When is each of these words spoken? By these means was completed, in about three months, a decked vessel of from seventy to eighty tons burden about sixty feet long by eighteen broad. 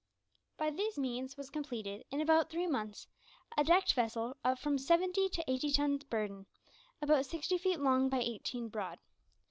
By 0.57 0.71
these 0.71 0.97
means 0.97 1.37
was 1.37 1.51
completed, 1.51 2.05
in 2.09 2.21
about 2.21 2.49
three 2.49 2.65
months, 2.65 3.05
a 3.55 3.63
decked 3.63 3.93
vessel 3.93 4.35
of 4.43 4.57
from 4.57 4.79
seventy 4.79 5.29
to 5.29 5.43
eighty 5.47 5.71
tons 5.71 6.05
burden 6.05 6.47
about 7.03 7.27
sixty 7.27 7.59
feet 7.59 7.79
long 7.79 8.09
by 8.09 8.17
eighteen 8.21 8.67
broad. 8.67 8.97